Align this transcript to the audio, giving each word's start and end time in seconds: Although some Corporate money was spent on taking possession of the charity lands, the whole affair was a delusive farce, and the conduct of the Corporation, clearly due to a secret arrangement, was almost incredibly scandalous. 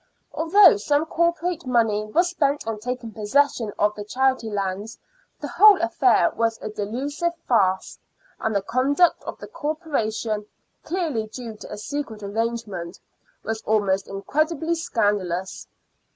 Although 0.33 0.77
some 0.77 1.05
Corporate 1.05 1.67
money 1.67 2.05
was 2.05 2.29
spent 2.31 2.65
on 2.65 2.79
taking 2.79 3.11
possession 3.11 3.71
of 3.77 3.93
the 3.93 4.03
charity 4.03 4.49
lands, 4.49 4.97
the 5.39 5.47
whole 5.47 5.79
affair 5.79 6.31
was 6.35 6.57
a 6.59 6.69
delusive 6.69 7.35
farce, 7.47 7.99
and 8.39 8.55
the 8.55 8.63
conduct 8.63 9.23
of 9.25 9.37
the 9.37 9.45
Corporation, 9.45 10.47
clearly 10.83 11.27
due 11.27 11.55
to 11.55 11.71
a 11.71 11.77
secret 11.77 12.23
arrangement, 12.23 12.99
was 13.43 13.61
almost 13.61 14.07
incredibly 14.07 14.73
scandalous. 14.73 15.67